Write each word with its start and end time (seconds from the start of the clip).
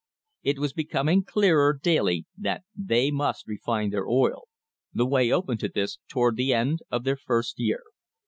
It 0.41 0.57
was 0.57 0.73
becoming 0.73 1.23
clearer 1.23 1.79
daily 1.79 2.25
that 2.35 2.63
they 2.75 3.11
must 3.11 3.45
refine 3.47 3.91
their 3.91 4.07
oil. 4.07 4.47
The 4.95 5.05
way 5.05 5.31
opened 5.31 5.59
to 5.59 5.69
this 5.69 5.99
toward 6.09 6.37
the 6.37 6.55
end 6.55 6.79
of 6.89 7.03
their 7.03 7.17
first 7.17 7.59
year. 7.59 7.83